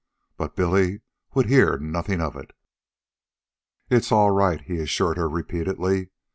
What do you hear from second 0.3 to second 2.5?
But Billy would hear nothing of